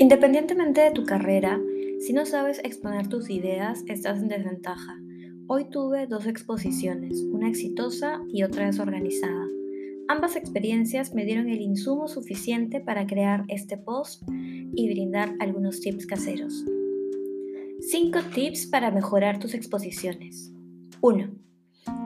Independientemente 0.00 0.80
de 0.80 0.92
tu 0.92 1.04
carrera, 1.04 1.60
si 1.98 2.14
no 2.14 2.24
sabes 2.24 2.58
exponer 2.64 3.08
tus 3.08 3.28
ideas, 3.28 3.84
estás 3.86 4.22
en 4.22 4.28
desventaja. 4.28 4.98
Hoy 5.46 5.66
tuve 5.68 6.06
dos 6.06 6.26
exposiciones, 6.26 7.22
una 7.30 7.50
exitosa 7.50 8.22
y 8.32 8.42
otra 8.42 8.64
desorganizada. 8.64 9.46
Ambas 10.08 10.36
experiencias 10.36 11.14
me 11.14 11.26
dieron 11.26 11.50
el 11.50 11.60
insumo 11.60 12.08
suficiente 12.08 12.80
para 12.80 13.06
crear 13.06 13.44
este 13.48 13.76
post 13.76 14.22
y 14.30 14.90
brindar 14.90 15.34
algunos 15.38 15.82
tips 15.82 16.06
caseros. 16.06 16.64
5 17.80 18.20
tips 18.34 18.68
para 18.68 18.90
mejorar 18.90 19.38
tus 19.38 19.52
exposiciones. 19.52 20.50
1. 21.02 21.28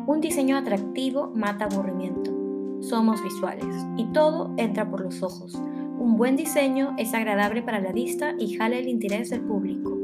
Un 0.09 0.21
diseño 0.21 0.57
atractivo 0.57 1.31
mata 1.33 1.67
aburrimiento. 1.67 2.33
Somos 2.81 3.23
visuales 3.23 3.73
y 3.97 4.07
todo 4.13 4.53
entra 4.57 4.91
por 4.91 5.01
los 5.01 5.23
ojos. 5.23 5.57
Un 6.05 6.19
buen 6.19 6.37
diseño 6.37 6.95
es 6.99 7.15
agradable 7.15 7.63
para 7.63 7.81
la 7.81 7.91
vista 7.91 8.35
y 8.39 8.57
jale 8.57 8.79
el 8.79 8.89
interés 8.89 9.31
del 9.31 9.41
público. 9.41 9.99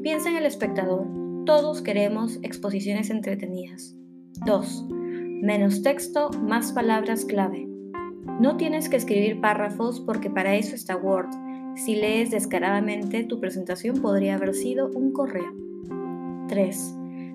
Piensa 0.00 0.30
en 0.30 0.36
el 0.36 0.46
espectador. 0.46 1.08
Todos 1.44 1.82
queremos 1.82 2.38
exposiciones 2.44 3.10
entretenidas. 3.10 3.96
2. 4.46 4.86
Menos 5.42 5.82
texto, 5.82 6.30
más 6.30 6.70
palabras 6.70 7.24
clave. 7.24 7.66
No 8.38 8.56
tienes 8.56 8.88
que 8.88 8.94
escribir 8.94 9.40
párrafos 9.40 9.98
porque 9.98 10.30
para 10.30 10.54
eso 10.54 10.76
está 10.76 10.94
Word. 10.96 11.30
Si 11.74 11.96
lees 11.96 12.30
descaradamente, 12.30 13.24
tu 13.24 13.40
presentación 13.40 14.00
podría 14.00 14.36
haber 14.36 14.54
sido 14.54 14.90
un 14.94 15.12
correo. 15.12 15.52
3. 16.46 16.94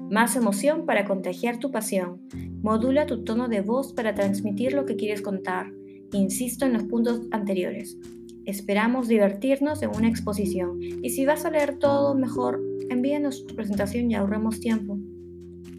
Más 0.09 0.37
emoción 0.37 0.85
para 0.85 1.03
contagiar 1.03 1.57
tu 1.57 1.71
pasión. 1.71 2.21
Modula 2.61 3.05
tu 3.05 3.25
tono 3.25 3.49
de 3.49 3.59
voz 3.59 3.91
para 3.91 4.15
transmitir 4.15 4.71
lo 4.71 4.85
que 4.85 4.95
quieres 4.95 5.21
contar. 5.21 5.73
Insisto 6.13 6.65
en 6.65 6.73
los 6.73 6.83
puntos 6.83 7.21
anteriores. 7.31 7.97
Esperamos 8.45 9.09
divertirnos 9.09 9.81
en 9.83 9.89
una 9.89 10.07
exposición 10.07 10.79
y 10.81 11.09
si 11.09 11.25
vas 11.25 11.43
a 11.43 11.51
leer 11.51 11.79
todo, 11.79 12.15
mejor 12.15 12.61
envíanos 12.89 13.45
tu 13.45 13.55
presentación 13.55 14.09
y 14.09 14.15
ahorremos 14.15 14.61
tiempo. 14.61 14.97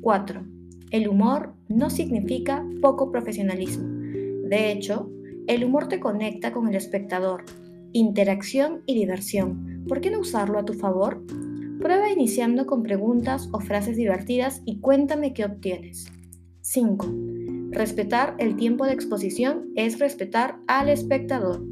4. 0.03 0.45
El 0.91 1.09
humor 1.09 1.55
no 1.69 1.89
significa 1.89 2.65
poco 2.83 3.11
profesionalismo. 3.11 3.89
De 4.49 4.71
hecho, 4.71 5.11
el 5.47 5.65
humor 5.65 5.89
te 5.89 5.99
conecta 5.99 6.53
con 6.53 6.69
el 6.69 6.75
espectador. 6.75 7.45
Interacción 7.93 8.83
y 8.85 8.95
diversión. 8.95 9.85
¿Por 9.89 10.03
qué 10.03 10.11
no 10.11 10.21
usarlo 10.21 10.59
a 10.59 10.65
tu 10.65 10.75
favor? 10.75 11.25
Prueba 11.81 12.11
iniciando 12.11 12.67
con 12.67 12.83
preguntas 12.83 13.49
o 13.53 13.61
frases 13.61 13.97
divertidas 13.97 14.61
y 14.67 14.81
cuéntame 14.81 15.33
qué 15.33 15.47
obtienes. 15.47 16.07
5. 16.61 17.38
Respetar 17.71 18.35
el 18.39 18.57
tiempo 18.57 18.87
de 18.87 18.93
exposición 18.93 19.71
es 19.77 19.99
respetar 19.99 20.59
al 20.67 20.89
espectador. 20.89 21.63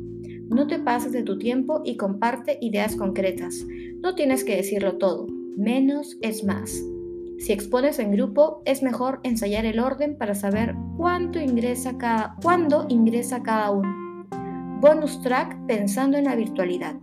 No 0.48 0.66
te 0.66 0.78
pases 0.78 1.12
de 1.12 1.22
tu 1.22 1.38
tiempo 1.38 1.80
y 1.84 1.96
comparte 1.96 2.58
ideas 2.60 2.96
concretas. 2.96 3.66
No 4.02 4.14
tienes 4.14 4.44
que 4.44 4.56
decirlo 4.56 4.98
todo. 4.98 5.26
Menos 5.56 6.18
es 6.20 6.44
más. 6.44 6.82
Si 7.38 7.52
expones 7.52 7.98
en 7.98 8.12
grupo, 8.12 8.62
es 8.66 8.82
mejor 8.82 9.20
ensayar 9.22 9.64
el 9.64 9.80
orden 9.80 10.18
para 10.18 10.34
saber 10.34 10.74
cuánto 10.96 11.40
ingresa 11.40 11.96
cada, 11.96 12.36
cuándo 12.42 12.86
ingresa 12.88 13.42
cada 13.42 13.70
uno. 13.70 14.26
Bonus 14.80 15.22
track 15.22 15.56
pensando 15.66 16.18
en 16.18 16.24
la 16.24 16.36
virtualidad. 16.36 16.96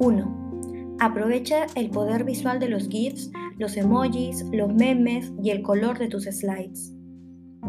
1. 0.00 0.96
Aprovecha 1.00 1.66
el 1.74 1.90
poder 1.90 2.24
visual 2.24 2.58
de 2.60 2.68
los 2.68 2.88
GIFs, 2.88 3.30
los 3.58 3.76
emojis, 3.76 4.44
los 4.52 4.72
memes 4.72 5.32
y 5.42 5.50
el 5.50 5.62
color 5.62 5.98
de 5.98 6.08
tus 6.08 6.24
slides. 6.24 6.93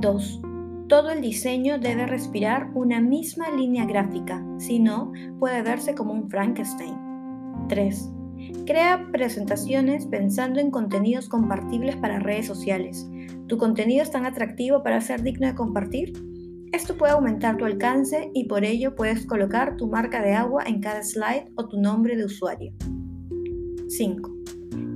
2. 0.02 0.42
Todo 0.88 1.10
el 1.10 1.22
diseño 1.22 1.80
debe 1.80 2.06
respirar 2.06 2.70
una 2.76 3.00
misma 3.00 3.50
línea 3.50 3.86
gráfica, 3.86 4.46
si 4.58 4.80
no, 4.80 5.12
puede 5.40 5.62
verse 5.62 5.96
como 5.96 6.14
un 6.14 6.30
Frankenstein. 6.30 6.96
3. 7.70 8.12
Crea 8.66 9.08
presentaciones 9.12 10.06
pensando 10.06 10.60
en 10.60 10.70
contenidos 10.70 11.30
compartibles 11.30 11.96
para 11.96 12.20
redes 12.20 12.46
sociales. 12.46 13.10
¿Tu 13.48 13.58
contenido 13.58 14.04
es 14.04 14.12
tan 14.12 14.26
atractivo 14.26 14.84
para 14.84 15.02
ser 15.02 15.24
digno 15.24 15.48
de 15.48 15.56
compartir? 15.56 16.14
Esto 16.72 16.98
puede 16.98 17.14
aumentar 17.14 17.58
tu 17.58 17.66
alcance 17.66 18.30
y 18.34 18.48
por 18.48 18.66
ello 18.66 18.96
puedes 18.96 19.26
colocar 19.26 19.78
tu 19.78 19.88
marca 19.88 20.22
de 20.22 20.34
agua 20.34 20.64
en 20.68 20.82
cada 20.82 21.04
slide 21.04 21.52
o 21.56 21.68
tu 21.68 21.80
nombre 21.80 22.18
de 22.18 22.26
usuario. 22.26 22.74
5. 23.88 24.36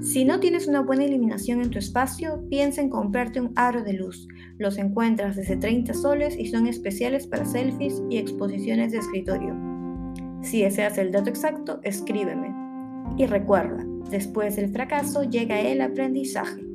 Si 0.02 0.24
no 0.24 0.40
tienes 0.40 0.66
una 0.68 0.82
buena 0.82 1.04
iluminación 1.04 1.62
en 1.62 1.72
tu 1.72 1.78
espacio, 1.78 2.46
piensa 2.50 2.80
en 2.80 2.90
comprarte 2.90 3.42
un 3.42 3.52
aro 3.58 3.84
de 3.84 3.94
luz. 3.94 4.30
Los 4.58 4.78
encuentras 4.78 5.36
desde 5.36 5.58
30 5.58 5.94
soles 5.94 6.38
y 6.38 6.48
son 6.48 6.68
especiales 6.68 7.28
para 7.28 7.44
selfies 7.44 8.02
y 8.10 8.18
exposiciones 8.18 8.94
de 8.94 9.00
escritorio. 9.00 9.58
Si 10.42 10.62
deseas 10.62 10.98
el 10.98 11.12
dato 11.12 11.30
exacto, 11.30 11.82
escríbeme. 11.84 12.56
Y 13.18 13.26
recuerda, 13.26 13.86
después 14.10 14.56
del 14.56 14.72
fracaso 14.72 15.24
llega 15.24 15.60
el 15.60 15.82
aprendizaje. 15.82 16.69